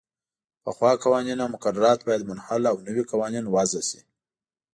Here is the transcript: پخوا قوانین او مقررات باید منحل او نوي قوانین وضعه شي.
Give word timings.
پخوا 0.63 0.91
قوانین 1.03 1.39
او 1.43 1.49
مقررات 1.55 1.99
باید 2.05 2.27
منحل 2.29 2.63
او 2.71 2.77
نوي 2.87 3.03
قوانین 3.11 3.45
وضعه 3.55 3.83
شي. 3.89 3.99